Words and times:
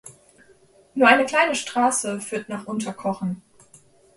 Nur 0.95 1.07
eine 1.07 1.27
kleine 1.27 1.53
Straße 1.53 2.19
führt 2.21 2.49
nach 2.49 2.65
Unterkochen. 2.65 3.43